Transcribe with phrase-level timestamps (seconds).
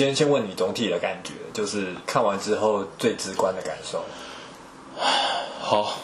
[0.00, 4.02] 先先问你总体的感觉，就是看完之后最直观的感受。
[5.60, 5.98] 好，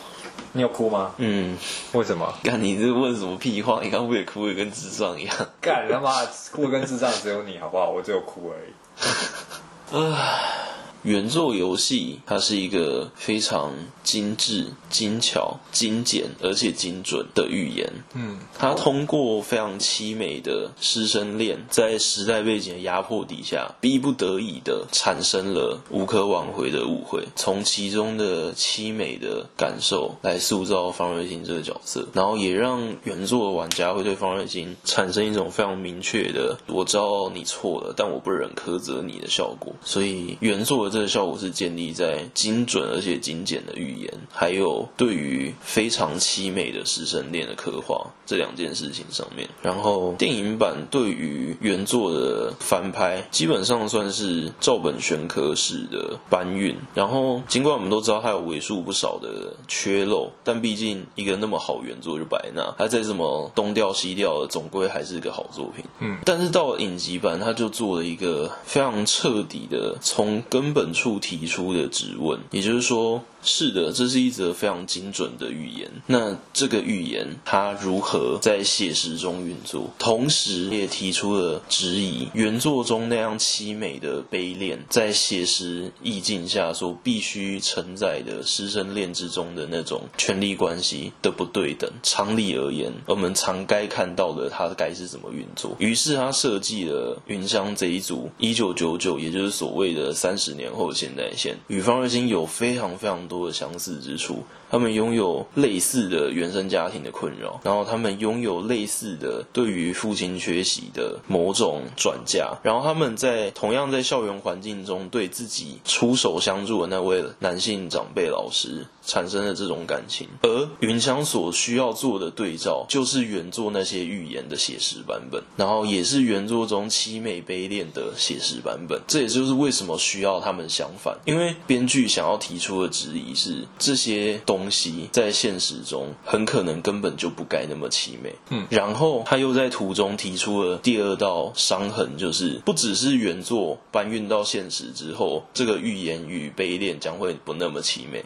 [0.52, 1.14] 你有哭吗？
[1.16, 1.56] 嗯，
[1.92, 2.30] 为什么？
[2.42, 3.80] 干你这问什么屁话？
[3.82, 5.34] 你刚不也哭的跟智障一样？
[5.62, 7.88] 干他妈哭的跟智障只有你好不好？
[7.88, 9.96] 我只有哭而已。
[9.96, 10.65] 啊。
[11.06, 13.72] 原作游戏，它是一个非常
[14.02, 17.88] 精致、精巧、精简而且精准的语言。
[18.14, 27.22] 嗯，它通过非常凄美的师生恋，在时代背景的压迫底下，逼不得已的产生了无可挽回的误会。
[27.36, 39.72] 从其中的凄美的感受来塑造方瑞欣这个角色，然后也让原作的玩家会对方瑞欣产生一种非常明确的“我知道你错了，但我不忍苛责你”的效果。
[39.84, 40.95] 所以原作的。
[40.96, 49.46] 这个效果是建立在精准而且精简的语言，还有对于非常凄美的师生恋的刻画这两件事情上面。
[49.60, 56.74] 然后电影版对于原作的翻拍，基本上算是照本宣科式的搬运。
[56.94, 65.84] 然后尽管我们都知道它有为数不少的缺漏，但毕竟一个那么好原作就摆那，它再怎么东调西调的，总归还是一个好作品。
[65.98, 75.90] 嗯，但是到了影集版，它就做了一个非常彻底的从根本处提出的质问，也就是说，是的，这是一则非常精准的预言。
[76.06, 79.90] 那这个预言它如何在写实中运作？
[79.98, 91.90] 同时也提出了质疑：原作中那样凄美的悲恋，在写实意境下所必须承载的师生恋之中的那种权力关系的不对等。
[92.02, 95.74] 常理而言，我们常该看到的它该是怎么运作？
[95.78, 104.44] 于是他设计了云香这一组一九九九，也就是所谓的三十年后现代线，与方瑞金有非常非常多的相似之处。
[104.70, 129.00] 他们拥有类似的原生家庭的困扰，然后他们拥有类似的对于父亲缺席的某种转嫁，然后他们在同样在校园环境中对自己出手相助的那位男性长辈老师产生了这种感情，而云香所需要做的对照就是原作那些寓言的写实版本，然后也是原作中凄美悲恋的写实版本。
[129.06, 138.34] 这也就是为什么需要他们相反，因为编剧想要提出的质疑是这些东西在现实中很可能根本就不该那么凄美。
[138.50, 148.24] 嗯，然后他又在途中提出了第二道伤痕，就是不只是原作搬运到现实之后，这个预言与悲恋将会不那么凄美。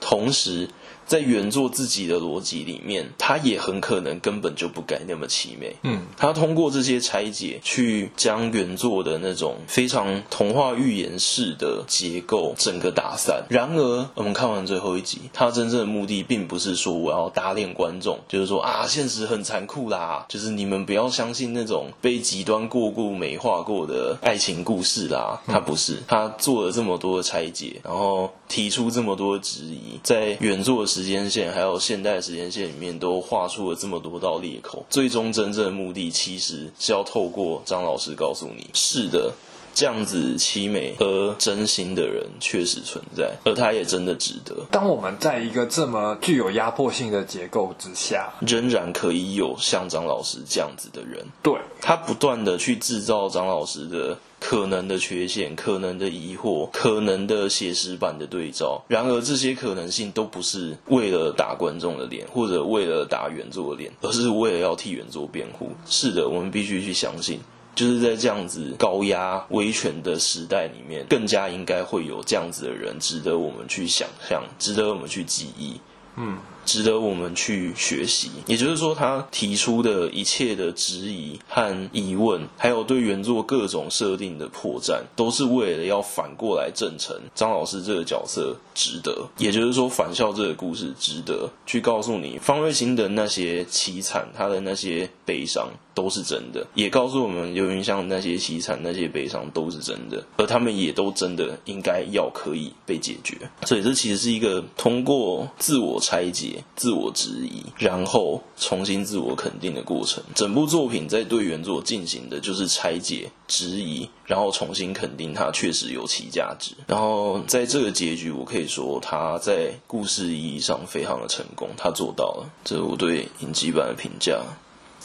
[0.00, 0.68] 同时，
[1.06, 5.74] 在原作自己的逻辑里面，他也很可能根本就不该那么凄美。
[5.82, 13.44] 嗯，他通过这些拆解，去将原作的那种非常童话寓言式的结构整个打散。
[13.50, 25.42] 然而，我们看完最后一集，他真正的目的并不是说我要打脸观众，就是说啊，现实很残酷啦， 就是你们不要相信那种被极端过度美化过的爱情故事啦。
[25.46, 29.89] 他不是，他做了这么多的拆解，然后提出这么多的质疑。
[30.02, 34.84] 在原作的时间线还有现代的时间线里面，都画出了这么多道裂口。
[34.90, 39.32] 最终真正的目的，其实是要透过张老师告诉你：是的，
[39.74, 44.54] 这样子凄美而真心的人确实存在，而他也真的值得。
[44.70, 54.18] 当我们在一个这么具有压迫性的结构之下，仍然可以有像张老师这样子的人，对，他不断的去制造张老师的。
[54.40, 58.82] 可能的缺陷，可能的疑惑，可能的写实版的对照。
[58.88, 65.70] 然而，这些可能性都不是为了打观众的脸，或者为了打原作的脸，而是为了要替原作辩护。
[65.86, 67.38] 是的，我们必须去相信，
[67.74, 75.78] 就是在这样子高压威权的时代里面，更加应该会有这样子的人，值得我们去想象，值得我们去记忆。
[76.16, 76.38] 嗯。
[76.70, 89.26] 值得我们去学习，也就是说，他提出的一切的质疑和疑问，还有对原作各种设定的破绽，都是为了要反过来证成张老师这个角色值得。
[89.36, 103.36] 也就是说，返校这个故事值得去告诉你，方瑞欣的那些凄惨，他的那些悲伤都是真的，也告诉我们刘云香那些凄惨、那些悲伤都是真的，而他们也都真的应该要可以被解决。
[103.64, 106.59] 所以，这其实是一个通过自我拆解。
[106.76, 110.22] 自我质疑，然后重新自我肯定的过程。
[110.34, 116.72] 整部作品在对原作进行的就是拆解、质疑，然后重新肯定它确实有其价值。
[116.86, 122.50] 然后在这个结局，我可以说它在故事意义上非常的成功，它做到了。
[122.64, 124.40] 这是我对影集版的评价。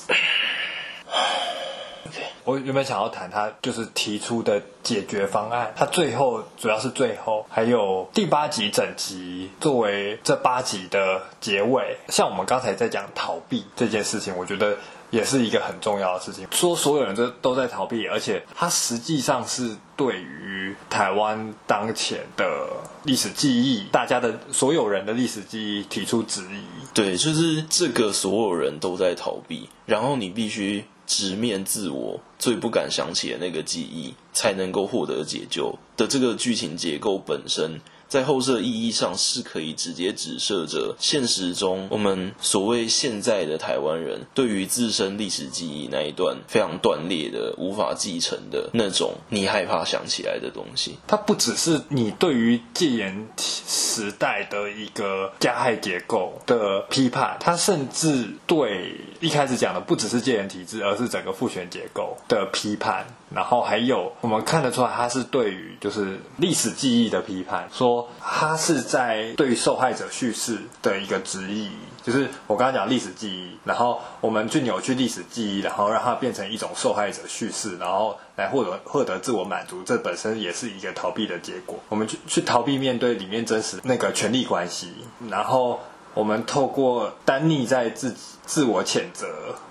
[2.45, 11.97] 我原本想要谈他就是提出的解决方案，他最后主要是最后还有第八集整集作为这八集的结尾。
[12.07, 14.77] 像我们刚才在讲逃避这件事情，我觉得
[15.09, 16.47] 也是一个很重要的事情。
[16.51, 22.67] 说所有人都都在逃避，而且它实际上是对于台湾当前的
[23.03, 26.85] 历史记忆，大家的所有人的历史记忆提出质疑。
[26.93, 37.79] 对，就是这个所有人都在逃避，然后你必须直面自我最不敢想起的那个记忆，才能够获得解救的这个剧情结构本身。
[38.15, 50.97] 在后设意义上是可以直接指涉着现实中我们所谓现在的台湾人对于自身历史记忆那一段非常断裂的、无法继承的那种你害怕想起来的东西。
[51.05, 63.05] 它不只是你对于戒严时代的一个加害结构的批判，它甚至对一开始讲的不只是戒严体制，而是整个父权结构的批判。
[63.33, 71.71] 然后还有我们看得出来，他是对于就是历史记忆的批判，说他是在对于受害者叙事的一个质疑，
[72.03, 81.79] 就是我刚刚讲历史记忆，然后我们去扭曲历史记忆，然后让它变成一种受害者叙事，然后来获得获得自我满足，这本身也是一个逃避的结果。
[81.89, 84.93] 我们去去逃避面对里面真实那个权力关系，
[85.29, 85.79] 然后
[86.13, 89.27] 我们透过单溺在自己自我谴责，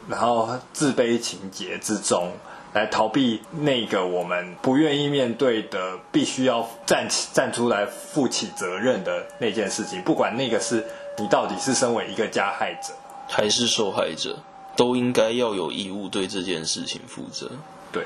[0.08, 2.32] 然后自卑情结之中。
[2.74, 10.02] 来逃避那个我们不愿意面对的，必须要站起站出来负起责任的那件事情。
[10.02, 10.84] 不管那个是
[11.16, 12.92] 你到底是身为一个加害者
[13.28, 14.36] 还是受害者，
[14.76, 17.50] 都应该要有义务对这件事情负责。
[17.90, 18.04] 对。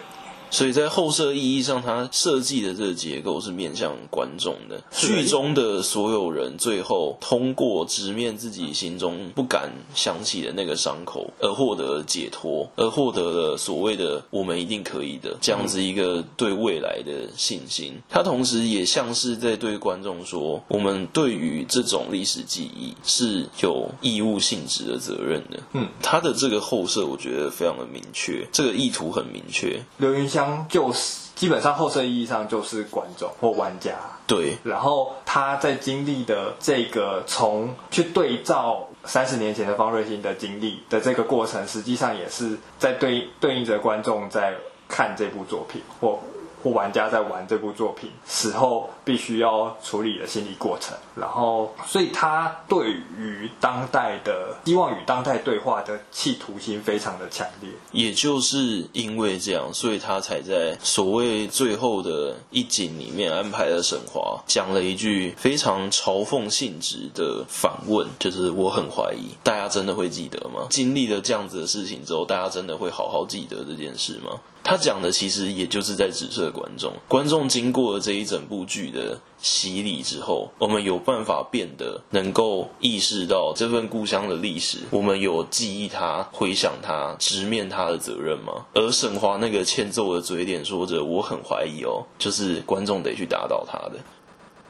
[0.51, 4.83] 所以在后设意义上，它设计的这个结构是面向观众的。
[4.91, 17.95] 剧中的所有人最后通过直面自己心中不敢想起的那个伤口，而获得解脱，而获得了所谓的“我们一定可以的”这样子一个对未来的信心。
[18.09, 25.61] 它同时也像是在对观众说：我们对于这种历史记忆是有义务性质的责任的。
[25.75, 29.81] 嗯，它的这个后设我觉得非常的明确，这个意图很明确。
[29.99, 33.95] 刘云将就是基本上后设意义上就是观众或玩家，
[34.29, 34.57] 对。
[34.63, 44.55] 然后他在经历的这个从去对照三十年前的方瑞欣的经历的这个过程，实际上也是在对对应着观众在
[44.89, 46.21] 看这部作品或。
[46.63, 57.71] 或玩家在玩这部作品死后必须要处理的心理过程，然后，所以他对于当代的希望与当代对话的企图心非常的强烈。
[57.93, 70.67] 也就是因为这样，所以他才在所谓最后的一景里面安排了沈华讲了一句非常嘲讽性质的反问，就是我很怀疑大家真的会记得吗？
[70.71, 74.39] 经历了这样子的事情之后，大家真的会好好记得这件事吗？
[74.69, 88.67] 他讲的其实也就是在指涉观众，观众经过了这一整部剧的洗礼之后，我们有办法变得能够意识到这份故乡的历史，我们有记忆它、回想它、直面它的责任吗？
[88.75, 93.99] 而沈华那个欠揍的嘴脸说着“我很怀疑哦”，就是观众得去打倒他的。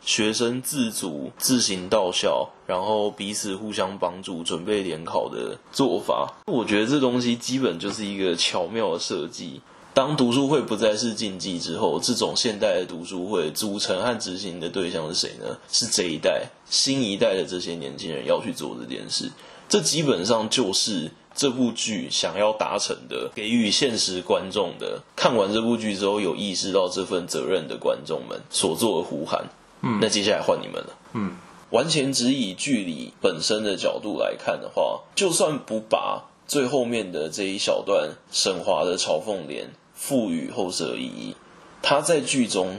[0.05, 9.61] 学生自主自行到校，然后彼此互相帮助，准备联考的做法，我觉得这东西基本就是一个巧妙的设计。
[9.99, 15.59] 当读书会不再是禁忌之后，这种现代的读书会组成和执行的对象是谁呢？
[15.73, 19.29] 是这一代新一代的这些年轻人要去做这件事。
[19.69, 25.03] 这基本上就是这部剧想要达成的，给予现实观众的。
[25.17, 29.47] 看完这部剧之后，有意识到这份责任的观众们所做的呼喊。
[29.83, 30.97] 嗯，那接下来换你们了。
[31.15, 31.33] 嗯，
[31.71, 39.71] 完全只以剧里本身的角度来看的话，就算不把最后面的这一小段沈华的嘲讽脸。
[39.99, 41.35] 赋予后设意义，
[41.83, 42.79] 他在剧中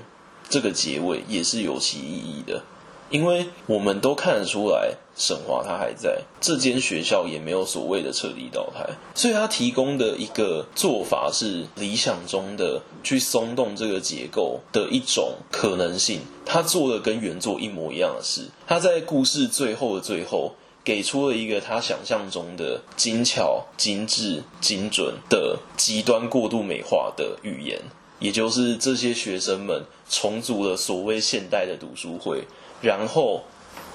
[0.49, 2.63] 这个结尾也是有其意义的，
[3.09, 16.21] 因为我们都看得出来，沈华他还在这间学校，也没有所谓的彻底倒台，所以他提供的一个做法是理想中的去松动这个结构的一种可能性。
[16.45, 20.55] 他做了跟原作一模一样的事，他在故事最后的最后。
[20.83, 27.79] 给出了一个他想象中的精巧、精致、精准的极端过度美化的语言，
[28.19, 32.43] 也就是这些学生们重组了所谓现代的读书会，
[32.81, 33.43] 然后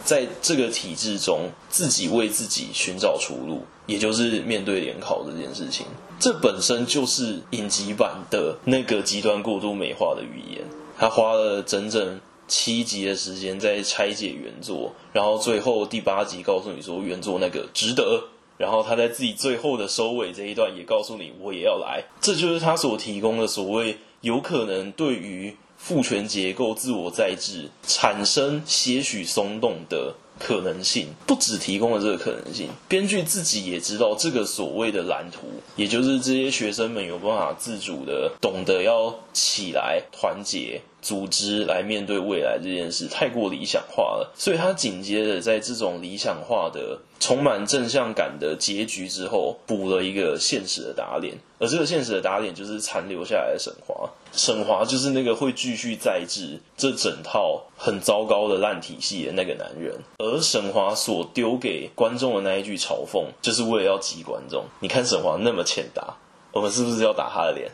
[0.05, 5.87] 在这个体制中自己为自己寻找出路，也就是面对联考这件事情。
[6.21, 10.65] 这本身就是影集版的那个极端过度美化的语言，
[10.97, 12.21] 他花了整整。
[12.47, 18.25] 七集的时间在拆解原作，然后最后第八集告诉你说原作那个值得，
[18.59, 35.47] 然后他在自己最后的收尾这一段也告诉你我也要来，这就是他所提供的所谓有可能对于父权结构自我再制产生些许松动的可能性，不只提供了这个可能性，编剧自己也知道这个所谓的蓝图，
[35.77, 40.81] 也就是这些学生们有办法自主的懂得要起来团结。
[41.05, 54.09] 组织来面对未来这件事太过理想化了，所以他紧接着在这种理想化的、充满正向感的结局之后，补了一个现实的打脸，而这个现实的打脸就是残留下来的沈华。
[54.33, 64.65] 沈华就是那个会继续再制这整套很糟糕的烂体系的那个男人，而沈华所丢给观众的那一句嘲讽，就是为了要激观众。
[64.81, 66.17] 你看沈华那么欠打。
[66.55, 67.71] 我们是不是要打他的脸？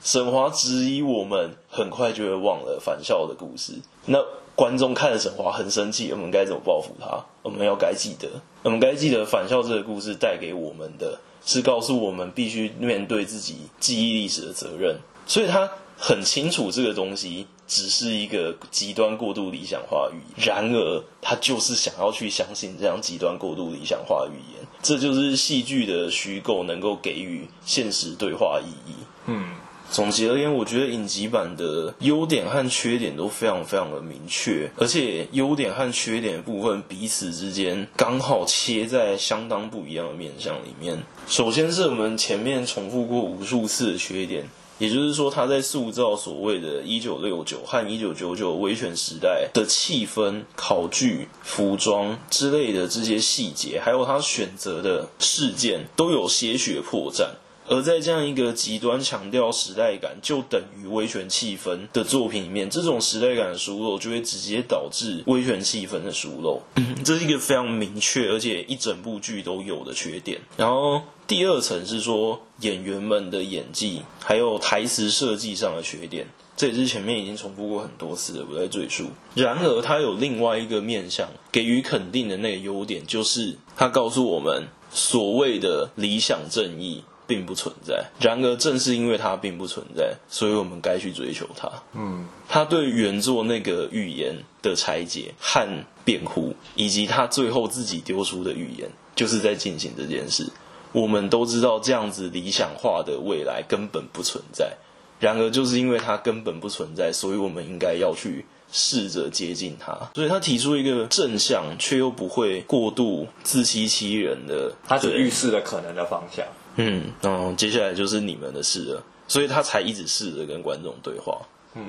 [0.00, 3.74] 沈华质疑我们，很快就会忘了返校的故事。
[4.06, 4.18] 那
[4.54, 7.24] 观众看了沈华很生气，我们该怎么报复他？
[7.42, 8.28] 我们要该记得，
[8.62, 14.96] 我们该记得返校这个故事带给我们的是告诉我们必须面对自己记忆历史的责任。
[15.26, 17.48] 所以他很清楚这个东西。
[17.74, 28.92] 只是一个极端过度理想化语言，然而他就是想要去相信这样极端过度理想化语言，这就是戏剧的虚构能够给予现实对话意义。
[29.24, 29.54] 嗯，
[29.90, 41.02] 总结而言，我觉得影集版的优点和缺点都非常非常的明确，而且优点和缺点的部分彼此之间刚好切在相当不一样的面向里面。
[41.26, 44.46] 首先是我们前面重复过无数次的缺点。
[44.82, 57.28] 也就是说，他在塑造所谓的“一九六九”和“一九九九”威权时代的气氛、考据、服装之类的这些细节，还有他选择的事件，都有些许破绽。
[57.68, 66.60] 而在这样一个极端强调时代感，就等于威权气氛的作品里面，这种时代感的疏漏，就会直接导致威权气氛的疏漏。
[67.04, 70.40] 这是一个非常明确，而且一整部剧都有的缺点。
[70.56, 76.26] 然后第二层是说演员们的演技，还有台词设计上的缺点，
[76.58, 79.06] 这也是前面已经重复过很多次的，不再赘述。
[79.34, 87.02] 然而，它有另外一个面向给予肯定的那个优点，就是它告诉我们所谓的理想正义。
[87.24, 88.10] 并不存在。
[88.20, 91.70] 然而，正是因为它并不存在，所以我们该去追求它。
[91.94, 95.66] 嗯，他对原作那个预言的拆解和
[96.04, 100.46] 辩护，以及他最后自己丢出的预言，就是在进行这件事。
[100.92, 104.76] 我们都知道，这样子理想化的未来根本不存在。
[105.18, 109.96] 然而，就是因为它根本不存在，所以我们应该要去试着接近它。
[110.14, 116.44] 所以他提出一个正向却又不会过度自欺欺人的，他只预示了可能的方向。
[116.74, 121.40] 嗯，然后接下来就是你们的事了，所以他才一直试着跟观众对话。
[121.74, 121.84] 嗯，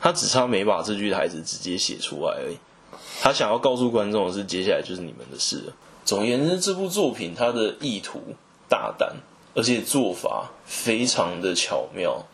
[0.00, 2.56] 他只差没把这句台词直接写出来而已。
[3.20, 5.72] 他想要告诉观众的是，接下来就是你们的事了。
[6.10, 8.20] 总而言之，这部作品它的意图
[8.68, 9.18] 大胆，
[9.54, 12.26] 而且做法非常的巧妙。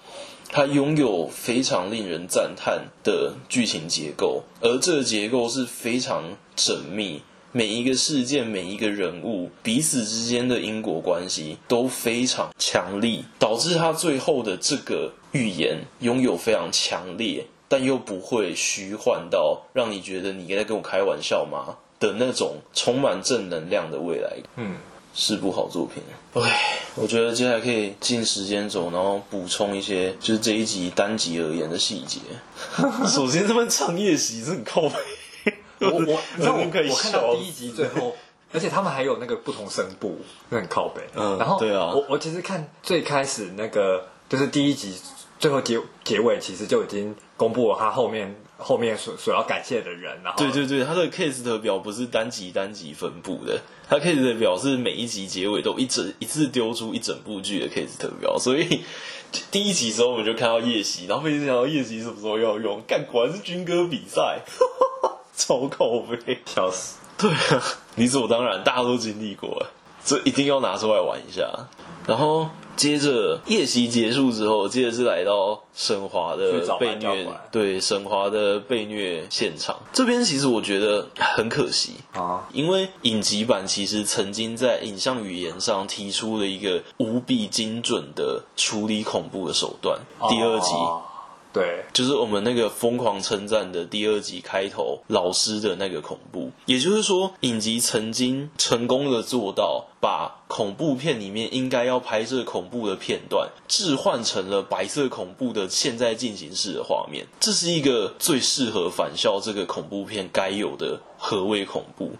[0.48, 6.24] 它拥有非常令人赞叹的剧情结构，而这个结构是非常
[6.56, 7.20] 缜密。
[7.52, 24.36] 每一个事件，每一个人物，彼此之间的因果关系都非常强力，导致他最后的这个预言拥有非常强烈，但又不会虚幻到让你觉得你在跟我开玩笑吗的那种充满正能量的未来。
[24.56, 24.76] 嗯，
[25.14, 26.02] 是部好作品。
[26.34, 32.20] 哎，我觉得接下来可以进时间轴，然后补充一些就是这一集单集而言的细节。
[33.08, 34.94] 首先，他们唱夜袭是很靠北。
[35.78, 35.98] 我我
[36.36, 38.14] 你知道我我看到第一集最后，
[38.52, 40.18] 而且他们还有那个不同声部，
[40.50, 41.02] 那很靠北。
[41.14, 44.94] 嗯，然后对啊，我我其实看最开始那个就是第一集
[45.38, 50.20] 最后结结尾，其实就已经公布了他后面后面所所要感谢的人。
[50.22, 58.80] 然后对对对，他的 case 的表不是单集单集分布的，他 case 的表是每一集结尾都一整一次丢出一整部剧的 case 的表，所以
[59.50, 64.40] 第一集时候我们就看到夜袭，然后没想到夜袭什么时候要用，干果然是军歌比赛。
[65.36, 66.96] 超口碑，笑死！
[67.18, 67.62] 对啊，
[67.96, 69.66] 理所当然，大家都经历过，
[70.02, 71.68] 这一定要拿出来玩一下。
[72.06, 79.76] 然后接着夜袭结束之后，接着是来到沈华的被虐，对沈华的被虐现场。
[79.92, 89.98] 这边其实我觉得很可惜啊，因为影集版其实曾经在影像语言上提出了一个无比精准的处理恐怖的手段。
[90.28, 90.72] 第二集。
[91.56, 112.12] 对，就是我们那个疯狂称赞的第二集开头老师的那个恐怖，也就是说，影集曾经成功的做到把恐怖片里面应该要拍摄恐怖的片段置换成了白色恐怖的现在进行式的画面，这是一个最适合返校这个恐怖片该有的何谓恐怖。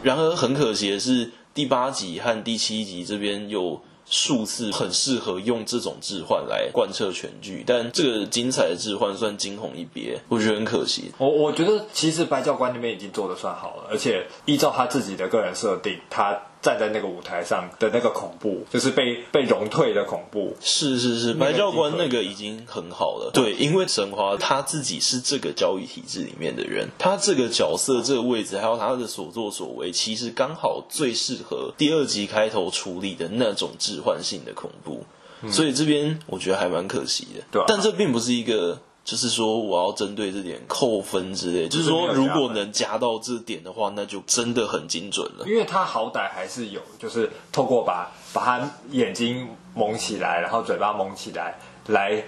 [0.00, 11.12] 然而很可惜的是，第八集和第七集这边有数次很适合用这种置换来贯彻全剧，但这个精彩的置换算惊鸿一瞥，我觉得很可惜。
[11.18, 16.40] 我我觉得其实白教官那边已经做的算好了，而且依照他自己的个人设定，他。
[16.62, 20.56] 站在那个舞台上的那个恐怖，就是被被融退的恐怖。
[20.60, 23.30] 是是是，白教官那个已经很好了。
[23.32, 35.04] 对，因为沈华他自己是这个教育体制里面的人，他这个角色、这个位置，还有他的所作所为，其实刚好最适合第二集开头处理的那种置换性的恐怖。
[35.42, 37.44] 嗯、所以这边我觉得还蛮可惜的。
[37.52, 38.80] 对、啊，但这并不是一个。
[39.06, 41.68] 就是说，我要针对这点扣分之类。
[41.68, 45.46] 就是说，如果能加到这点的话，那就真的很精准了。
[45.46, 52.24] 因为他好歹还是有，就是透过把把他眼睛蒙起来，然后嘴巴蒙起来，来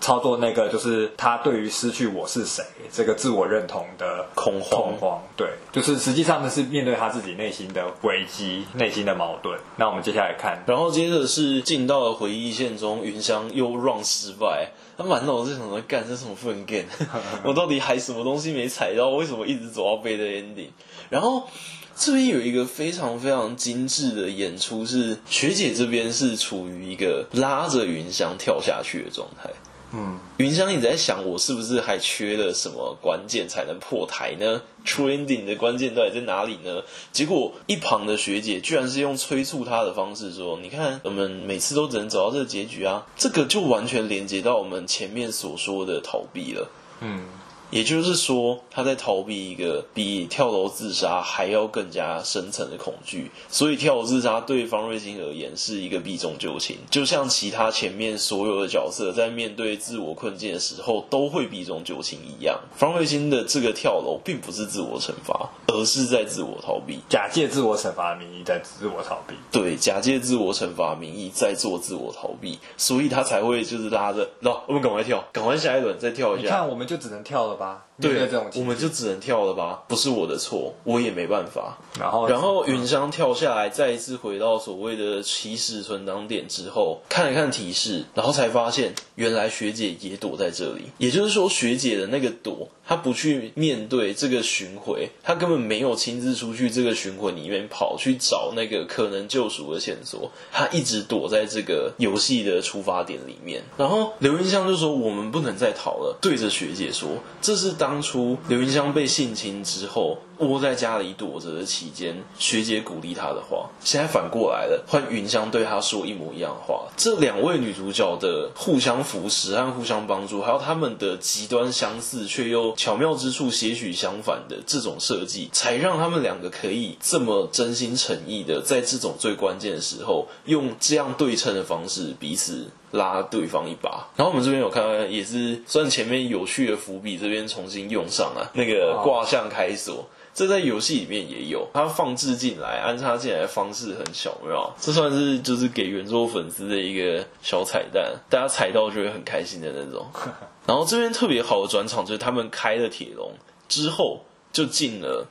[0.00, 4.70] 操作那个，就是他对于失去我是谁这个自我认同的恐慌。
[4.70, 9.58] 恐慌，对，就是实际上呢是面对他自己内心的危机、内心的矛盾。
[9.76, 14.70] 那我们接下来看，然后接着是进到了回忆线中，云香又 run 失败。
[14.96, 16.86] 他满脑子想着干这什么粪 game，
[17.44, 19.10] 我到底还什么东西没踩到？
[19.10, 20.70] 为什么一直走到背的 ending？
[21.08, 21.48] 然后
[21.94, 29.48] 这边有一个非常非常精致的演出，是学姐这边是处于一个拉着云香跳下去的状态。
[29.92, 36.82] 嗯，云香，一直在想我是不是还缺了什么关键才能破台呢？Trending 的关键到底在哪里呢？
[37.10, 46.70] 结果一旁的学姐居然是用催促他的方式说：“你看，我们每次都只能走到这个结局啊！”这个就完全连接到我们前面所说的逃避了。
[47.00, 47.24] 嗯。
[47.70, 62.58] 也就是说，他在逃避一个比跳楼自杀还要更加深层的恐惧，所以跳楼自杀对方瑞金而言是一个避重就轻，就像其他前面所有的角色在面对自我困境的时候都会避重就轻一样。
[62.74, 69.34] 方瑞金的这个跳楼并不是自我惩罚，而是在自我逃避，假借自我惩罚的名义在自我逃避。
[69.52, 76.42] 对，假借自我惩罚的名义在做自我逃避，所以他才会就是拉着，那我们赶快跳，赶快下一轮再跳一下。
[76.42, 77.84] 你看，我们就只能跳了吧。
[78.00, 81.76] 对，我们就只能跳了吧，不是我的错，我也没办法。
[81.98, 90.84] 然后，然后云香跳下来，再一次回到所谓的起始存档点之后，看了看提示，然后才发现原来学姐也躲在这里。
[90.98, 103.64] 也就是说，学姐的那个躲，她不去面对这个巡回，她根本没有亲自出去这个巡回里面跑去找那个可能救赎的线索，她一直躲在这个游戏的出发点里面。
[103.76, 107.08] 然后刘云香就说：“我们不能再逃了。”对着学姐说
[107.48, 116.86] ：“这是当。”初刘云香被性侵之后，窝在家里躲着的期间，学姐鼓励她的话，现在反过来了，换云香对她说一模一样的话。
[116.96, 134.08] 这两位女主角的互相扶持和互相帮助，还有他们的极端相似却又巧妙之处些许相反的这种设计，才让他们两个可以这么真心诚意的在这种最关键的时候，用这样对称的方式彼此拉对方一把。
[134.16, 140.06] 然后我们这边有看到，也是算前面有趣的伏笔，这边重新用上了那个卦象开锁。
[140.38, 150.06] 这在游戏里面也有，它放置进来、安插进来的方式很巧妙，这算是就是给原作粉丝的一个小彩蛋，大家踩到就会很开心的那种。
[150.64, 153.32] 然后这边特别好的转场就是他们开了铁笼
[153.68, 154.20] 之后，
[154.52, 155.26] 就进了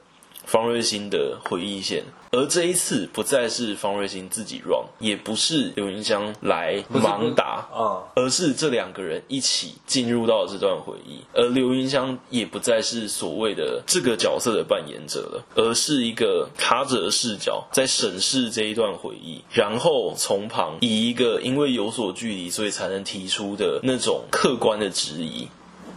[0.47, 2.03] 方瑞欣的回忆线。
[2.29, 11.21] 而这一次不再是方瑞欣自己 run，也不是刘云香来盲打，啊，而是这两个人一起进入到这段回忆。
[11.33, 25.47] 而刘云香也不再是所谓的这个角色的扮演者了，而是一个他者的视角在审视这一段回忆，然后从旁以一个因为有所距离，所以才能提出的那种客观的质疑，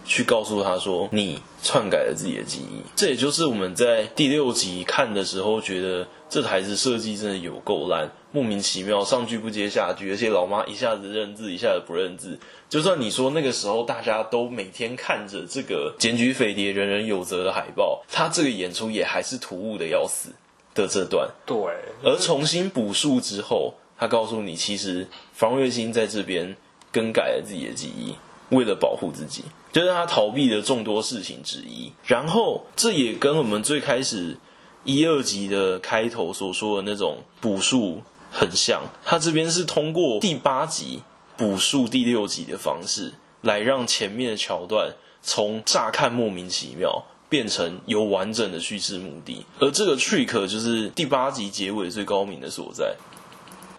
[0.04, 6.06] 去告诉他说：“你篡改了自己的记忆。”这也就是我们在第六集看的时候觉得。
[6.30, 12.38] 这台子设计真的有够烂，莫名其妙，上句不接下句，而且老妈一下子认字，一下子不认字。
[12.68, 20.28] 就算你说那个时候大家都每天看着这个检举匪谍人人有责的海报，他这个演出也还是突兀的要死
[20.72, 21.28] 的这段。
[21.44, 21.56] 对，
[22.04, 26.54] 而重新补述之后，他告诉你，其实方瑞欣在这边
[26.92, 28.14] 更改了自己的记忆，
[28.50, 31.92] 为了保护自己，就是他逃避的众多事情之一。
[32.06, 34.36] 然后这也跟我们最开始。
[34.82, 38.00] 一二集的开头所说的那种补述
[38.32, 41.02] 很像，他这边是通过第八集
[41.36, 52.96] 补述第六集的方式，来让前面的桥段从乍看莫名其妙变成有完整的叙事目的，而这个 trick 就是第八集结尾最高明的所在，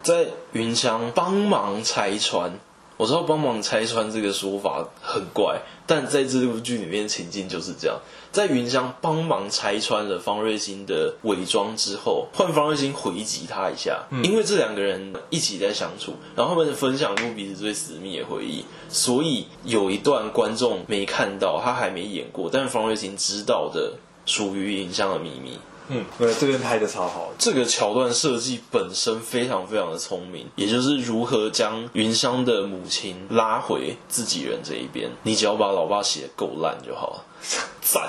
[0.03, 2.59] 在云香帮忙拆穿。
[3.01, 7.97] 我知道帮忙拆穿这个说法很怪，但在这部剧里面情境就是这样。
[8.31, 23.93] 在云香帮忙拆穿了方瑞欣的伪装之后，换方瑞欣回击他一下，嗯、因为这两个人一起在相处，然后他们分享过彼此最私密的回忆，所以有一段观众没看到，他还没演过，但是方瑞欣知道的
[24.27, 25.57] 属于云香的秘密。
[25.93, 27.33] 嗯，对，这边拍的超好。
[27.37, 35.11] 这个桥段设计本身非常非常的聪明，也就是如何将云香的母亲拉回自己人这一边。
[35.23, 37.25] 你只要把老爸写得够烂就好了。
[37.83, 38.03] 赞。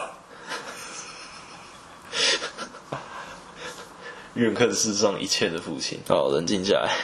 [4.34, 5.98] 怨恨世上一切的父亲。
[6.06, 6.96] 好，冷静下来。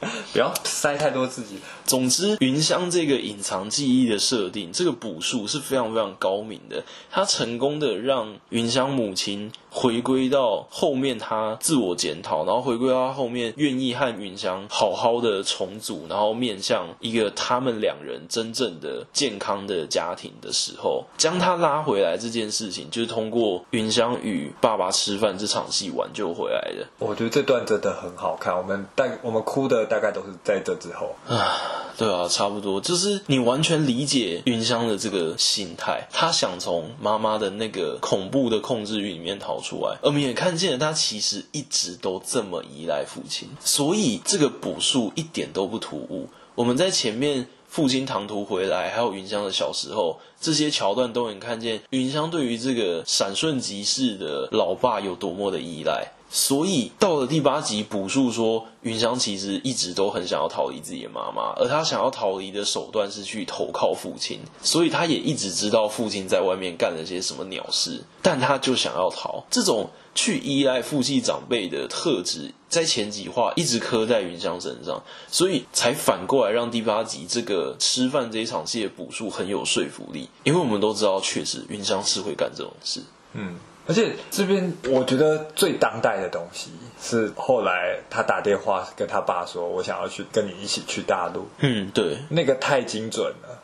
[0.32, 1.58] 不要塞太多自己。
[1.84, 6.82] 总之，云香这个隐藏记忆的设定，这个补数是非常非常高明的。
[7.10, 26.86] 他成功的让云香母亲回归到后面，他自我检讨，然后回归到他后面愿意和云香好好的重组，然后面向一个他们两人真正的健康的家庭的时候，将他拉回来这件事情，就是通过云翔与爸爸吃饭这场戏挽救回来的。
[26.98, 29.80] 我觉得这段真的很好看，我们大我们哭的。
[29.90, 31.56] 大概都是在这之后啊，
[32.00, 46.30] 对啊，差不多，就是你完全理解云香的这个心态，他想从妈妈的那个恐怖的控制欲里面逃出来，而我们也看见了他其实一直都这么依赖父亲，所以这个补述一点都不突兀。
[46.54, 56.12] 我们在前面父亲唐突回来，还有云香的小时候这些桥段，都能看见云香对于这个闪瞬即逝的老爸有多么的依赖。
[56.32, 69.44] 所以到了第八集，补述说云香其实一直都很想要逃离自己的妈妈，而他想要逃离的手段是去投靠父亲，所以他也一直知道父亲在外面干了些什么鸟事，但他就想要逃。
[69.50, 83.56] 这种去依赖父系长辈的特质，在前几话一直刻在云香身上，所以才反过来让第八集这个吃饭这一场戏的补述很有说服力，因为我们都知道，确实云香是会干这种事，嗯。
[83.86, 93.62] 而且这边我觉得最当代的东西是后来他打电话跟他爸说：“我想要去跟你一起去大陆。”嗯，对，那个太精准了，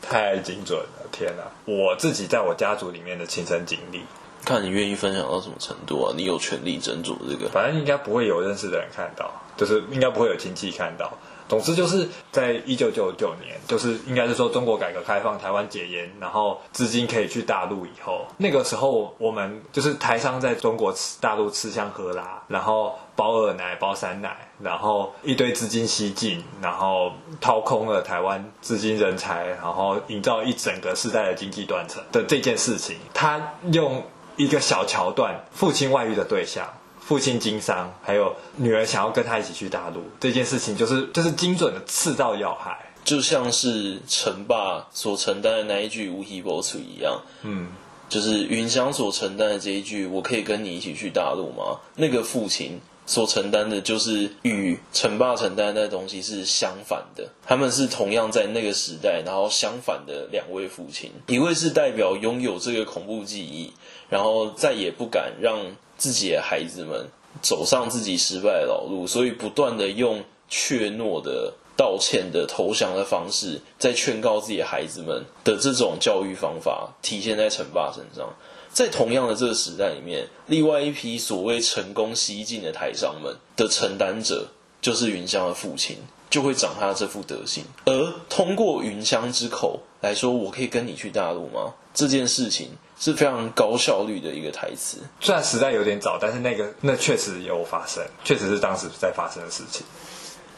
[0.00, 1.06] 太精准了！
[1.12, 4.02] 天哪，我自己在我家族里面的亲身经历，
[4.46, 6.14] 看你愿意分享到什么程度啊？
[6.16, 11.12] 你有权利斟酌这个，反正应该不会有认识的人看到，就是应该不会有亲戚看到。
[11.48, 34.02] 总之就是在一九九九年，就是应该是说中国改革开放，台湾解严，然后资金可以去大陆以后，那个时候我们就是台商在中国吃大陆吃香喝辣，然后包二奶包三奶，然后一堆资金西进，然后掏空了台湾资金人才，然后营造一整个世代的经济断层的这件事情，他用
[34.36, 36.66] 一个小桥段，父亲外遇的对象。
[36.98, 47.68] 父亲经商，还有女儿想要跟他一起去大陆，这件事情就是就是精准的刺到要害，就像是陈爸所承担的那一句“无题博出”一样，嗯，
[48.08, 63.72] 就是云香所承担的这一句“我可以跟你一起去大陆吗？”那个父亲所承担的，就是与陈爸承担的东西是相反的，他们是同样在那个时代，然后相反的两位父亲，一位是代表拥有这个恐怖记忆，
[64.10, 65.58] 然后再也不敢让。
[65.98, 67.08] 自己的孩子们
[67.40, 78.34] 走上自己失败的老路，所以不断的用怯懦的、道歉的、投降的方式，在劝告自己的孩子们的这种教育方法，体现在陈爸身上。
[78.76, 84.48] 在同样的这个时代里面，另外一批所谓成功西进的台商们的承担者，
[84.82, 85.96] 就是云香的父亲，
[86.28, 87.64] 就会长他这副德行。
[87.86, 91.72] 而通过云香之口来说，我可以跟你去大陆吗？
[91.94, 92.68] 这件事情。
[92.98, 99.84] 是非常高效率的一个台词，虽然时代有点早，但是那个那确实有发生，确实是当时在发生的事情，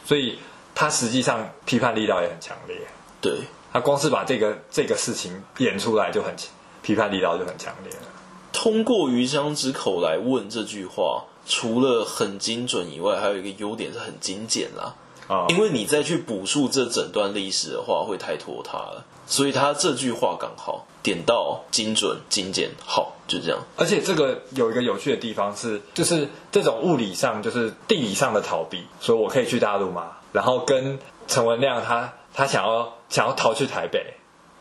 [0.05, 0.39] 所以
[0.73, 2.77] 他实际上批判力道也很强烈。
[3.19, 3.41] 对，
[3.73, 6.33] 他光是把这个这个事情演出来就很
[6.81, 8.07] 批判力道就很强烈了。
[8.51, 14.95] 通过鱼香之口来问这句话，除了很精准以外，还有一个优点是很精简啦。
[15.27, 19.05] 啊，因为你再去补述这整段历史的话，会太拖沓了。
[19.27, 23.59] 所以他这句话刚好点到精准、精简，好，就这样。
[23.77, 30.13] 而且这个有一个有趣的地方是，就是这种物理上，就是地理上的逃避，说我可以去大陆吗？
[30.33, 34.15] 然后跟陈文亮他他想要想要逃去台北，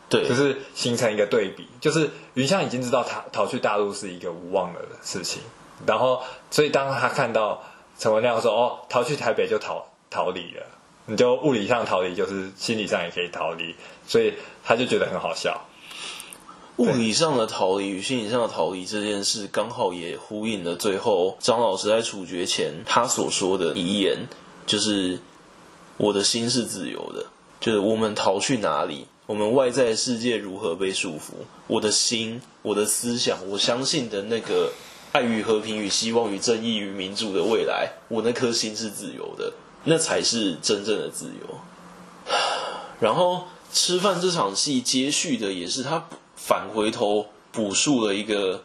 [0.09, 1.67] 对，就是形成一个对比。
[1.81, 5.43] 就是云香已经知道他逃去大陆是一个无望的事情，
[5.87, 7.63] 然后所以当他看到
[7.99, 10.63] 陈文亮说哦，逃去台北就逃逃离了。
[11.11, 13.75] 你就物理上逃离，就是心理上也可以逃离，
[14.07, 15.65] 所以他就觉得很好笑。
[16.77, 24.29] 物理上的逃离与心理上的逃离这件事，刚好也呼应了最后张老师在处决前他所说的遗言，
[24.67, 25.19] 就是
[25.97, 27.27] 我的心是自由的。
[27.59, 29.09] 就是我们逃去哪里？
[29.29, 31.33] 我们外在世界如何被束缚？
[31.67, 34.73] 我的心，我的思想，我相信的那个
[35.13, 39.53] 爱与和平与希望与正义与民主的未来，我那颗心是自由的，
[39.85, 41.59] 那才是真正的自由。
[43.01, 48.65] 然后吃饭这场戏接续的也是他返回头补述了一个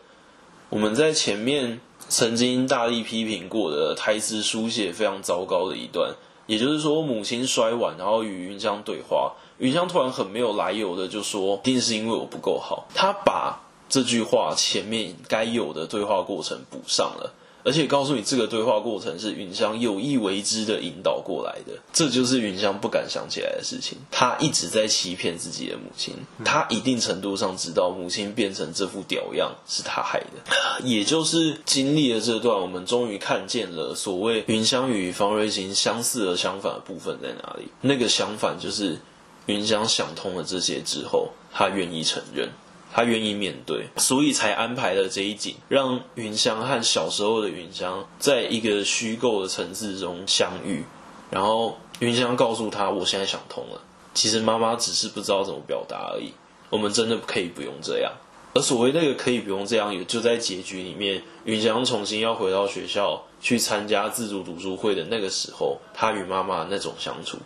[0.69, 6.15] 我们在前面曾经大力批评过的台词书写非常糟糕的一段，
[6.47, 9.33] 也就是说母亲摔碗，然后与云香对话。
[9.63, 21.79] 云香突然很没有来由的就说：“一定是因为我不够好。”他把这句话前面该有的对话过程补上了，而且告诉你这个对话过程是云香有意为之的引导过来的。
[21.93, 23.97] 这就是云香不敢想起来的事情。
[24.11, 30.53] 他一直在欺骗自己的母亲，他一定程度上知道母亲变成这副屌样是他害的。
[30.83, 37.69] 也就是经历了这段，我们终于看见了所谓云香与方芮欣相似而相反的部分在哪里。
[37.79, 38.99] 那个相反就是。
[39.45, 42.49] 云香想通了这些之后，他愿意承认，
[42.93, 50.85] 他愿意面对，所以才安排了这一景，让云香和小时候的云香在一个虚构的层次中相遇。
[51.29, 53.81] 然后云香告诉他：“我现在想通了，
[54.13, 56.31] 其实妈妈只是不知道怎么表达而已。
[56.69, 58.11] 我们真的可以不用这样。”
[58.55, 67.39] 而所谓那个可以不用这样，也就在结局里面，云香重新要回到学校去参加自主读书会的那个时候，他与妈妈那种相处。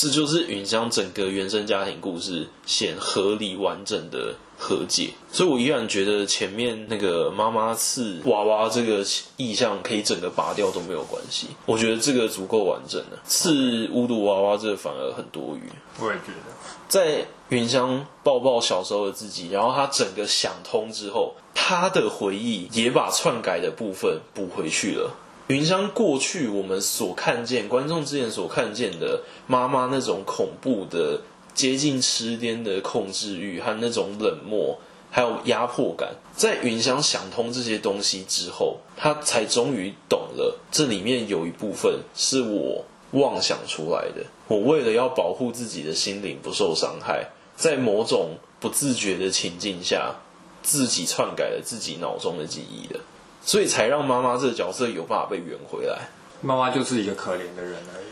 [0.00, 9.04] 这就是云香整个原生家庭故事显合理完整的和解，所以我依然觉得前面那个妈妈刺娃娃这个
[9.36, 13.18] 意象可以整个拔掉都没有关系，我觉得这个足够完整了。
[13.26, 15.68] 刺巫毒娃娃这个反而很多余。
[15.98, 16.54] 我也觉得，
[16.88, 25.10] 在云香抱抱小时候的自己，然后他整个想通之后，他的回忆也把篡改的部分补回去了。
[25.50, 31.22] 云香过去我们所看见，观众之前所看见的妈妈那种恐怖的、
[31.54, 34.78] 接近痴癫的控制欲和那种冷漠，
[35.10, 44.24] 还有压迫感，在云香想通这些东西之后，她才终于懂了，这里面有一部分是我妄想出来的。
[44.46, 50.14] 我为了要保护自己的心灵不受伤害，在某种不自觉的情境下，
[50.62, 53.00] 自己篡改了自己脑中的记忆的。
[53.42, 56.08] 所以才让妈妈这个角色有办法被圆回来。
[56.42, 58.06] 妈妈就是一个可怜的人而已。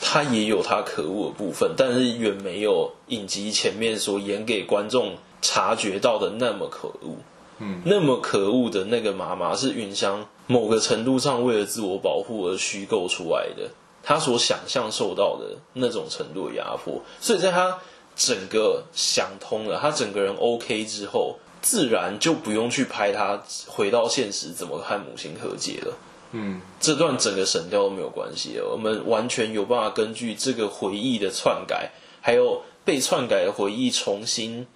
[0.00, 7.16] 她也有她可恶的部分，但是远没有影集前面所演给观众察觉到的那么可恶。
[7.58, 13.70] 嗯，那么可恶的那个妈妈是云香某个程度上为了自我保护而虚构出来的，
[14.02, 17.02] 她所想象受到的那种程度的压迫。
[17.20, 17.78] 所以在她
[18.16, 21.36] 整个想通了，她整个人 OK 之后。
[21.62, 25.96] 自然就不用去拍他回到现实怎么和母亲和解了。
[26.32, 28.68] 嗯，这段整个省掉都没有关系了。
[28.68, 34.66] 我们完全有办法根据这个回忆的篡改，还有被篡改的回忆重新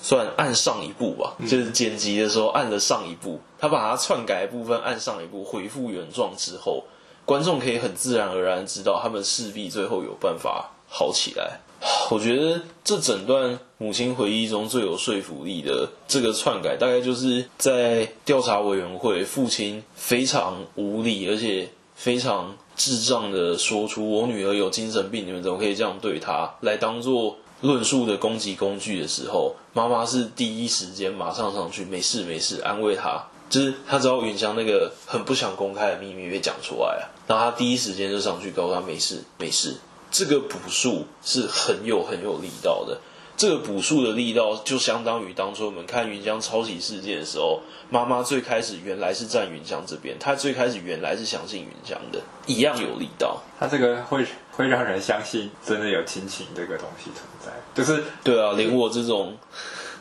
[0.00, 6.84] 算按上一步吧，嗯、就是剪辑的时候按了上一步，他把它篡改的部分按上一步，恢复原状之后，
[7.24, 11.60] 观众可以很自然而然知道他们势必最后有办法好起来。
[12.10, 39.76] 我觉得这整段母亲回忆中最有说服力的这个篡改，大概就是在调查委员会，父亲非常无理而且非常智障的说出“我女儿有精神病，你们怎么可以这样对她”来当做论述的攻击工具的时候，妈妈是第一时间马上上去，没事没事，安慰她，就是她知道云香那个很不想公开的秘密被讲出来了，然后她第一时间就上去告诉她没事没事。
[40.10, 42.98] 这个补数是很有很有力道的，
[43.36, 53.42] 这个补数的力道就相当于当初我们看云江抄袭事件的时候，妈妈最开始原来是站云江这边，她最开始原来是相信云江的，一样有力道。
[53.60, 59.36] 他这个会会让人相信真的有亲情这个东西存在，就是对啊，连我这种，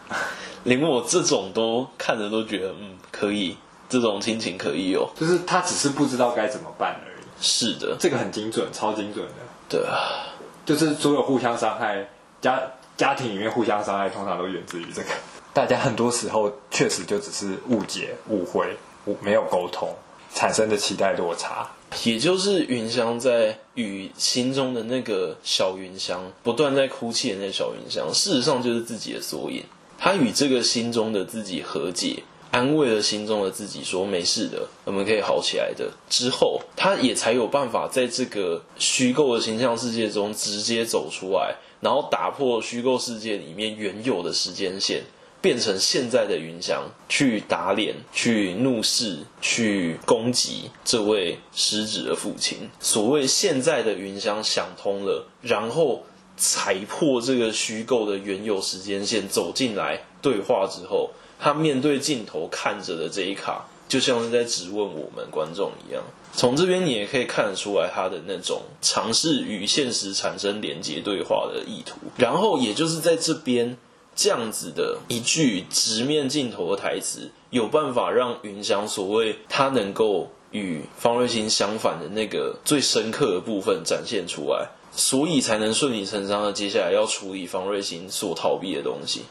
[0.63, 3.57] 连我这种都看着都觉得嗯可以，
[3.89, 7.25] 这种亲情可以有，就是他只是不知道该怎么办而已。
[7.39, 9.33] 是的，这个很精准，超精准的。
[9.69, 10.33] 对啊，
[10.65, 12.07] 就是所有互相伤害，
[12.41, 12.61] 家
[12.95, 15.09] 家庭里面互相伤害，通常都源自于这个。
[15.53, 18.77] 大家很多时候确实就只是误解、误会，
[19.21, 19.89] 没有沟通，
[20.33, 21.67] 产生的期待落差。
[22.03, 29.63] 也就是云香在与心中的那个小云香不断在哭泣的那小云香，事实上就是自己的缩影。
[29.97, 32.23] 他与这个心中的自己和解。
[32.51, 35.91] 安慰了心中的自己，说没事的，我们可以好起来的。
[36.09, 45.03] 之后，他也才有办法在这个虚构的形象世界中直接走出来，然后打破虚构世界里面原有的时间线，
[45.41, 52.69] 变成现在的云香去打脸、去怒视、去攻击这位失职的父亲。
[52.79, 56.03] 所谓现在的云香想通了，然后
[56.35, 66.03] 踩破这个虚构的原有时间线走进来对话之后，他面对镜头看着的这一卡，就像是在质问我们观众一样。
[66.33, 71.97] 从这边你也可以看得出来他的那种尝试与现实产生连接对话的意图。
[72.17, 73.77] 然后也就是在这边。
[74.19, 89.21] 这样子的一句直面镜头的台词，有办法让云香所谓他能够与方芮欣相反的那个最深刻的部分展现出来，所以才能顺理成章的接下来要处理方芮欣所逃避的东西。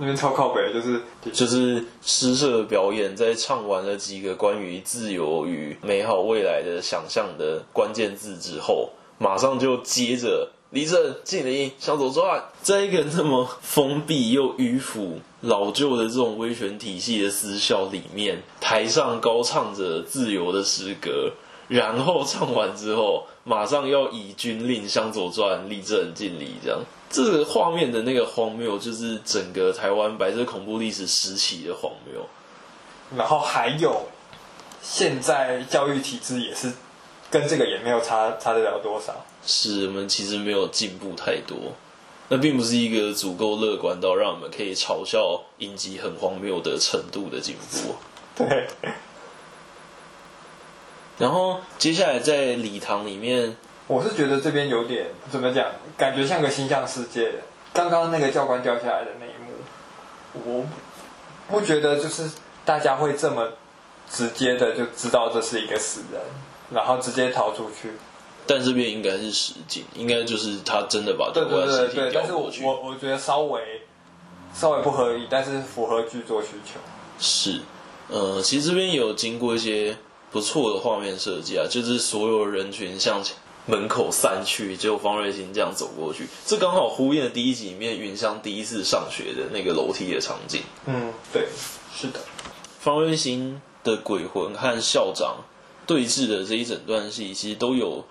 [0.00, 1.00] 那边超靠北，就是
[1.32, 10.50] 就是诗社的表演，在唱完了几个关于自由与美好未来的想象的关键字之后，马上就接着。
[10.70, 12.44] 立正，敬礼，向左转。
[12.62, 21.32] 在一个那么封闭又迂腐、老旧的这种威权体系的私校里面，台上高唱着自由的诗歌，
[21.66, 26.78] 然后唱完之后，马上要以军令向左转，立正，敬礼，这样。
[27.10, 32.24] 这个画面的那个荒谬，就是整个台湾白色恐怖历史时期的荒谬。
[33.18, 34.06] 然后还有，
[34.80, 36.72] 现在教育体制也是。
[37.32, 41.56] 跟这个也没有差差得了多少，是我们其实没有进步太多，
[42.26, 47.94] 那并不是一个足够乐观到让我们可以嘲笑影集很荒谬的程度的进步。
[48.34, 48.66] 对。
[51.18, 53.56] 然后接下来在礼堂里面，
[53.90, 55.66] 我是觉得这边有点怎么讲，
[55.98, 57.32] 感觉像个星象世界。
[57.72, 59.50] 刚刚那个教官掉下来的那一幕，
[60.44, 60.64] 我
[61.48, 62.30] 不觉得就是
[62.64, 63.48] 大家会这么
[64.08, 66.20] 直接的就知道这是一个死人。
[66.72, 67.90] 然后直接逃出去，
[68.46, 73.82] 但这边应该是实景，应该就是他真的把对对对对，但是我我我觉得稍微
[74.54, 76.78] 稍微不合理，但是符合剧作需求。
[77.18, 77.62] 是，
[78.06, 79.96] 呃，其实这边也有经过一些
[80.30, 83.20] 不错的画面设计啊，就是所有人群向
[83.70, 90.62] 门口散去，结果方瑞欣这样走过去，这刚好呼应了第一集里面云香第一次上学的那个楼梯的场景。
[90.86, 91.46] 嗯，对，
[91.94, 92.18] 是的，
[92.80, 95.36] 方瑞欣的鬼魂和校长。
[95.86, 98.04] 对峙的这一整段戏，其实都有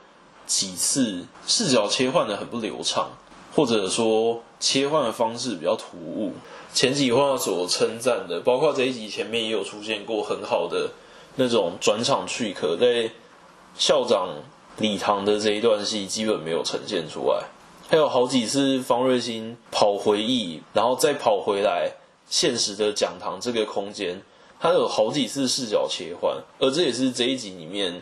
[0.45, 3.11] 几次视角切换的很不流畅，
[3.55, 6.33] 或者说切换的方式比较突兀。
[6.73, 10.89] 前几话所称赞的，包括这一集前面也有出现过很好的
[11.37, 13.11] 那种转场 trick，在
[13.77, 14.27] 校长
[14.79, 17.43] 礼堂的这一段戏基本没有呈现出来。
[17.89, 21.91] 还有好几次方瑞欣跑回忆，然后再跑回来
[22.29, 24.21] 现实的讲堂这个空间。
[24.59, 28.01] 他有好几次视角切换，而这也是这一集里面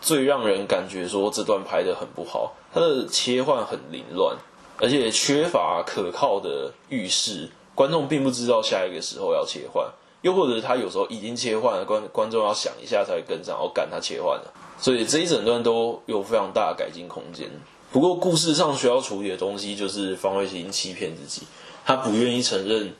[0.00, 2.54] 最让人感觉说这段拍得很不好。
[2.72, 4.36] 他的切换很凌乱，
[4.78, 9.84] 而且缺乏可靠的预示，观众并不知道下一个时候要切换，
[10.20, 14.52] 又或者他有时候已经切换了，观观众要想一下才会跟上，然后赶他切换了。
[14.80, 17.50] 所以这一整段都有非常大的改进空间。
[17.90, 21.42] 不过故事上需要处理的东西就是方慧琴欺骗自己，
[21.84, 22.94] 她不愿意承认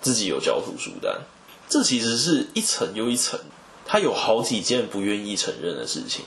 [0.00, 1.20] 自己有交出书单。
[1.68, 3.38] 这其实是一层又一层，
[3.86, 6.24] 他有好几件不愿意承认的事情。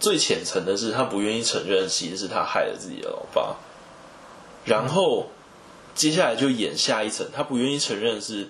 [0.00, 3.56] 最浅层的是，他不愿意承认，其实是他害了自己的老爸。
[4.64, 5.26] 然后
[5.94, 8.48] 接下来就演下一层，他不愿意承认是，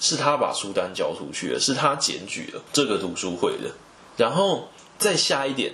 [0.00, 3.70] 是他把书单交出去了，是他检举了这个读书会的。
[4.16, 4.68] 然后
[5.00, 5.72] 再下一点，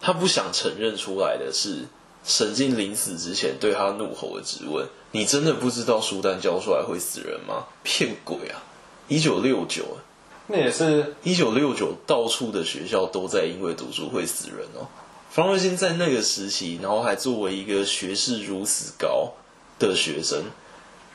[0.00, 1.86] 他不想承认出来的是，
[2.24, 7.64] 沈静临死之前对他怒吼的质问：“你真的不知道书单交出来会死人吗？
[7.82, 8.62] 骗鬼啊！”
[9.08, 9.96] 一九六九，
[10.48, 14.86] 那也是一九六九，到处的学校都在因为读书会死人哦。
[15.30, 19.32] 方瑞欣在那个时期，然后还作为一个学识如此高
[19.78, 20.44] 的学生，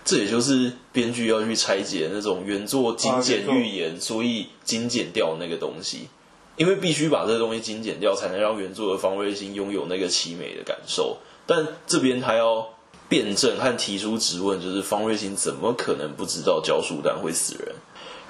[0.06, 6.08] 这也就是编剧要去拆解那种原作精简预言，所以精简掉那个东西，
[6.56, 11.18] 因为必须把这个东西精简掉，才能让原作的方瑞欣拥有那个凄美的感受。
[11.46, 12.70] 但这边他要。
[13.12, 17.76] 辩证和提出质问，就是方瑞欣怎么可能不知道交书单会死人？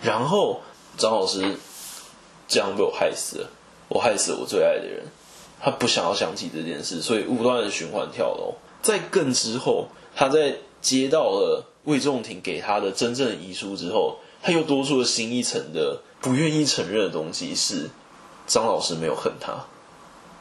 [0.01, 0.61] 然后
[0.97, 1.55] 张老师
[2.47, 3.49] 这样被我害死了，
[3.89, 5.03] 我害死了我最爱的人，
[5.61, 8.55] 他不想要想起这件事，所以不断的循环跳楼。
[8.81, 17.91] 在更之后，他在接到了魏仲廷给他的真正的遗书之后，他又多出了新一层的不愿意承认的东西，是
[18.53, 19.65] 张老师没有恨他，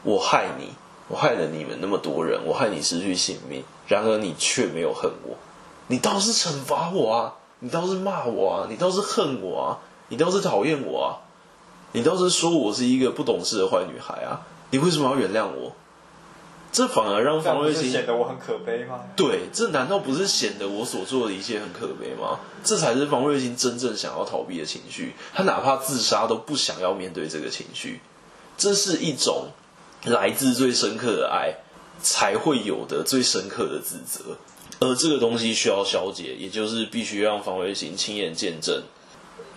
[0.03, 0.73] 我害你。
[1.07, 5.35] 我害了你们那么多人，我害你失去性命，然而你却没有恨我，
[5.87, 7.35] 你倒是惩罚我啊！
[7.59, 8.67] 你倒是骂我啊！
[8.69, 9.79] 你倒是恨我啊！
[10.07, 11.19] 你倒是讨厌我啊！
[11.91, 14.47] 你倒是说我是一个不懂事的坏女孩啊！
[14.69, 15.73] 你为什么要原谅我？
[16.71, 19.01] 这反而让方瑞欣显得我很可悲吗？
[19.17, 22.39] 对，这难道不是显得我所做的一切很可悲吗？
[22.63, 25.13] 这才是方瑞欣真正想要逃避的情绪。
[25.33, 27.99] 他哪怕自杀都不想要面对这个情绪。
[28.57, 29.49] 这是一种
[30.05, 31.55] 来自最深刻的爱
[32.01, 34.37] 才会有的最深刻的自责，
[34.79, 38.83] 而这个东西需要消解，也就是必须让方瑞行亲眼见证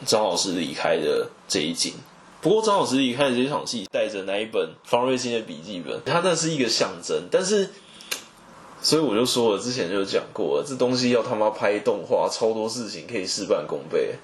[0.05, 1.95] 张老师离开的这一景。
[2.41, 7.25] 不过张老师离开的这场戏，带着那一本方芮欣的笔记本，它那是一个象征。
[7.31, 7.71] 但是，
[8.83, 14.17] 所以我就说了，之前就讲过了，这东西要他妈拍动画，超多事情可以事半功倍。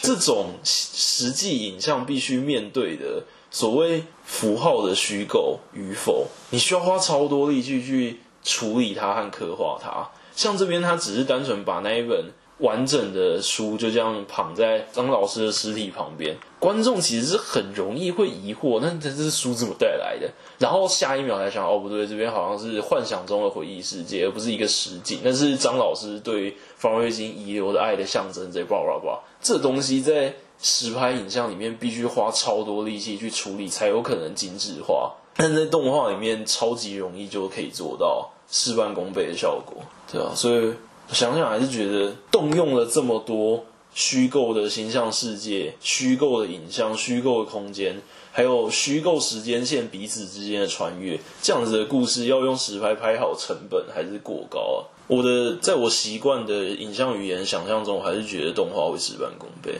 [0.00, 10.08] 这种实际影像必须面对的所谓符号的虚构与否，你需要花超多力气去处理它和刻画它。
[10.34, 12.26] 像这边，他只是单纯把那一本。
[12.58, 20.26] 完整的书就这样躺在张老师的尸体旁边，观众其实是很容易会疑惑，那这是书怎么带来的？
[20.58, 25.18] 然后下一秒才想，哦不对，这边好像是幻想中的回忆世界，而不是一个实景。
[25.22, 35.14] 那是张老师对方瑞金遗留的爱的象征，这叭叭叭，这东西在实拍影像里面必须花超多力气去处理，才有可能精致化。
[35.36, 40.72] 但在动画里面，超级容易就可以做到事半功倍的效果，对啊，所以。
[41.12, 48.02] 想想还是觉得动用了这么多虚构的形象世界、虚构的影像、虚构的空间，
[48.32, 54.78] 还有虚构时间线彼此之间的穿越，这样子的故事要用实拍拍好，成本还是过高啊！
[55.06, 59.78] 我的在我习惯的影像语言想象中，还是觉得动画会事半功倍。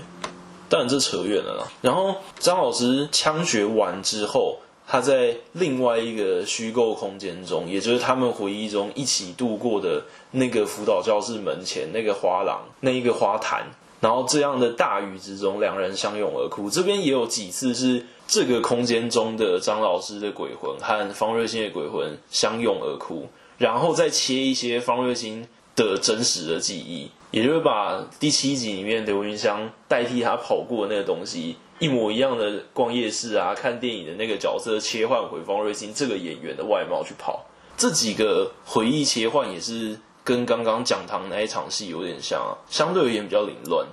[0.69, 1.73] 但这扯远了啦。
[1.83, 4.59] 然后张老师枪决完之后。
[4.89, 13.67] 他在另外一个虚构空间中，也就是他们回忆中一起度过的那个辅导教室门前那个花廊，那一个花坛，
[14.01, 16.71] 然后这样的大雨之中，两人相拥而哭。
[16.71, 31.59] 这边也有几次是这个空间中的张老师的鬼魂和方瑞欣的鬼魂相拥而哭，然后再切一些方瑞欣的真实的记忆，也就是把第七集里面刘云香代替他跑过的那个东西。
[31.78, 37.45] 一模一样的逛夜市啊，看电影的那个角色切换回方瑞欣这个演员的外貌去跑，
[37.76, 43.87] 这几个回忆切换也是跟刚刚讲堂那一场戏有点像啊，相对而言比较凌乱，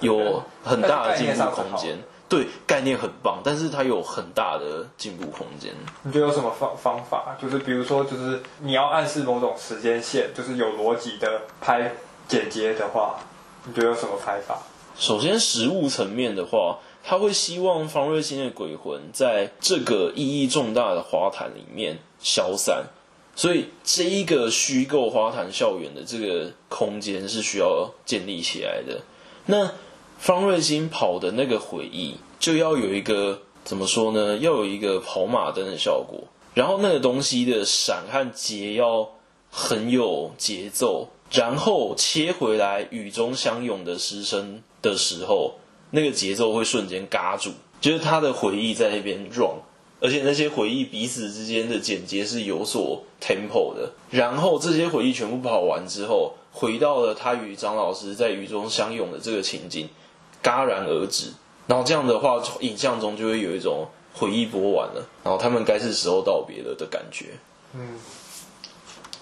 [0.00, 1.98] 有很大的进步空间。
[2.28, 5.72] 对，概念很棒，但是它有很大的进步空间。
[6.02, 7.34] 你觉得有什么方方法？
[7.40, 11.90] 就是比如说，就是你要暗示某种时间线，就是有逻辑的拍
[12.30, 13.18] 剪接的话，
[13.66, 14.62] 你觉得有什么拍法？
[14.96, 16.78] 首先，实物层面的话。
[17.02, 22.84] 他会希望方瑞欣的鬼魂在这个意义重大的花坛里面消散，
[23.34, 29.00] 所以这一个虚构花坛校园的这个空间是需要建立起来的。
[29.46, 29.72] 那
[30.18, 34.36] 方瑞欣跑的那个回忆就要有一个怎么说呢？
[34.36, 39.08] 要有一个跑马灯的效果，然后那个东西的闪和截要
[39.50, 45.54] 很有节奏，然后切回来雨中相拥的师生的时候。
[45.92, 47.50] 那个节奏会瞬间嘎住，
[47.80, 49.56] 就是他的回忆在那边 run，
[50.00, 53.90] 而且那些回忆彼此之间的剪接是有所 tempo 的。
[54.08, 59.88] 然后这些回忆全部跑完之后，回到了他与张老师在雨中相拥的这个情景，
[60.44, 61.32] 戛然而止。
[61.66, 67.30] 然后这样的话，影像中就会有一种回忆播完了，然后他们该是时候道别了的感觉。
[67.74, 67.98] 嗯，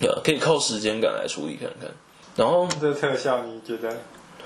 [0.01, 1.91] 对，可以靠时间感来处理看看。
[2.37, 3.97] 然后这个特效你觉得？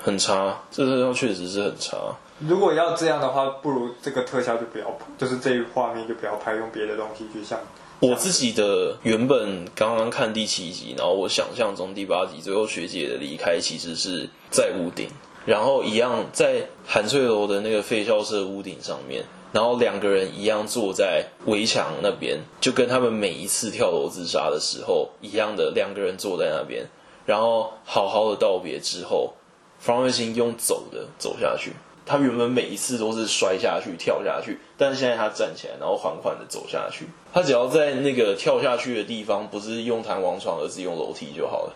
[0.01, 1.97] 很差，这特效确实是很差。
[2.39, 7.59] 如果要这样的话，不如这个特效就不要，就是这一画面就不要拍，用别的东西去像。
[7.99, 15.07] 我自己的原本刚刚看第七集，然后我想象中第八集最后学姐的离开其实是在屋顶，
[15.45, 19.23] 然后一样在韩翠楼的那个废校舍屋顶上面，
[19.53, 26.87] 然后两个人一样坐在围墙那边，就跟他们每一次跳楼自杀的时候一样的，两个人坐在那边，
[27.25, 29.33] 然后好好的道别之后。
[29.79, 31.73] 方瑞欣用走的走下去，
[32.05, 37.05] 他原本每一次都是摔下去、跳下去，但是现在他站起来，然后缓缓的走下去。
[37.33, 41.73] 他只要在那个跳下去的地方，不是用弹簧床，而是用楼梯就好了。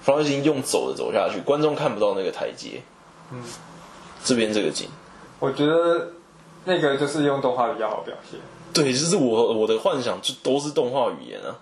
[0.00, 2.80] 方瑞欣用走的走下去，观众看不到那个台阶。
[3.32, 3.42] 嗯，
[4.24, 4.88] 这边这个景，
[5.40, 6.12] 我觉得
[6.68, 8.38] 那个就是用动画比较好表现。
[8.72, 11.58] 对，就是我我的幻想就都是动画语言啊，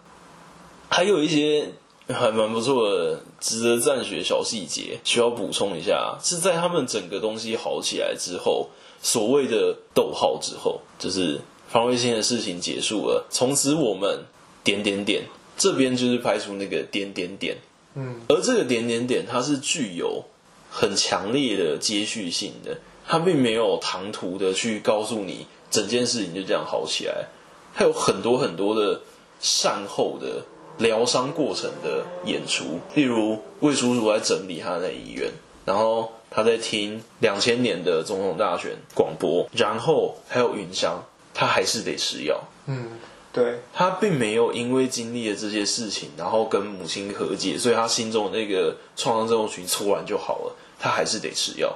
[0.90, 1.70] 还有一些。
[2.09, 8.70] 还蛮不错的，值得赞许的小细节，需要补充一下，是在他们整个东西好起来之后，
[9.02, 14.20] 所谓的逗号之后，就是方芮欣的事情结束了，从此我们
[14.62, 15.24] 点点点，
[15.57, 17.57] 这边就是拍出那个点点点，
[17.94, 20.22] 嗯，而这个点点点，它是具有
[20.70, 27.26] 很强烈的接续性的，他并没有唐突的去告诉你整件事情就这样好起来，
[27.74, 29.00] 他有很多很多的
[29.40, 30.42] 善后的
[30.78, 35.30] 疗伤过程的演出，例如魏叔叔在整理他在医院，
[35.64, 41.02] 然后他在听两千年的总统大选广播，然后还有云香，
[41.32, 42.42] 他还是得吃药。
[42.66, 42.98] 嗯，
[43.32, 51.74] 对，他并没有因为经历了这些事情，然后跟母亲和解，所以他心中那个创伤症候群突然就好了，他还是得吃药。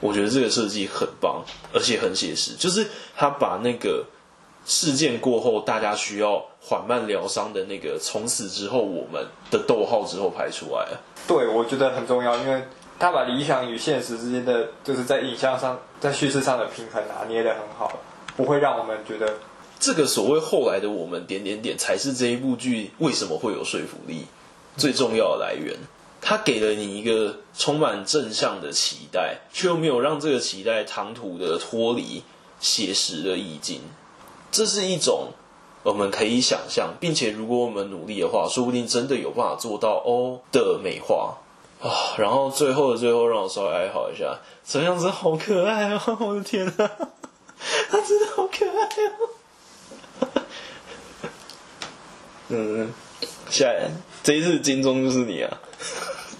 [0.00, 2.86] 我觉得这个设计很棒，而且很写实，就是
[3.16, 4.04] 他把那个
[4.64, 11.00] 事件过后大家需要缓慢疗伤的那个从此之后我们的逗号之后拍出来了。
[11.28, 12.62] 对，我觉得很重要，因为
[12.98, 17.98] 他把理想与现实之间的，就是在影像上、在叙事上的平衡拿捏得很好，
[18.36, 19.34] 不会让我们觉得
[19.78, 24.26] 这个所谓后来的我们点点点才是这一部剧为什么会有说服力
[24.76, 25.76] 最重要的来源。
[26.20, 32.22] 他给了你一个充满正向的期待，却又没有让这个期待唐突的脱离
[32.60, 33.80] 写实的意境。
[34.52, 35.32] 这是一种
[35.82, 41.38] 我们可以想象，并且如果我们努力的话，说不定真的有办法做到哦的美化
[41.80, 42.14] 啊。
[42.18, 46.16] 然后最后的最后，让我稍微哀嚎一下，这样子好可爱哦！
[46.20, 46.72] 我的天哪，
[47.90, 49.28] 他真的好可爱哦！
[52.48, 52.92] 嗯，
[53.48, 53.72] 下
[54.22, 55.58] 这一次金钟就是你啊！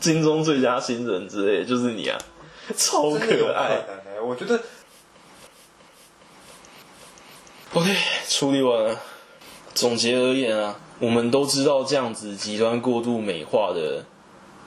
[0.01, 2.18] 金钟最佳新人之类，就是你啊，
[2.74, 3.84] 超可爱。
[4.24, 4.61] 我觉得
[7.74, 7.94] ，OK，
[8.28, 8.98] 处理完了。
[9.74, 14.05] 总结而言啊，我们都知道这样子极端过度美化的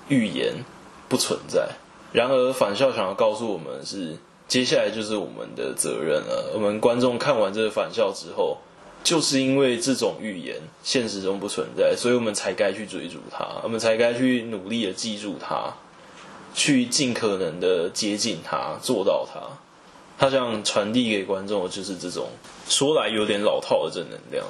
[0.07, 0.63] 预言
[1.09, 1.69] 不存在。
[2.11, 4.17] 然而，返校想要告诉我们是，
[4.47, 6.51] 接下来就是我们的责任了。
[6.53, 8.59] 我们观众看完这个返校之后。
[9.03, 15.73] 就是因为这种预言现实中不存在，所以我们才该去追逐它，我们才该去努力的记住它，
[16.53, 19.41] 去尽可能的接近它，做到它。
[20.15, 22.29] 他想传递给观众的就是这种
[22.69, 24.45] 说来有点老套的正能量。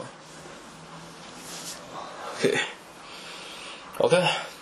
[3.97, 4.52] OK，OK。